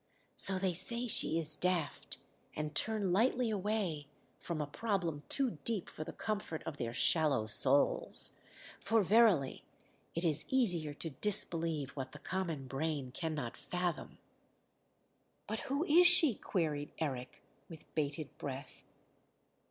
[0.35, 2.17] "So they say she is daft
[2.55, 4.07] and turn lightly away
[4.39, 8.31] from a problem too deep for the comfort of their shallow souls:
[8.79, 9.63] for verily
[10.15, 14.17] it is easier to disbelieve what the common brain cannot fathom."
[15.45, 18.81] "But who is she?" queried Eric, with bated breath.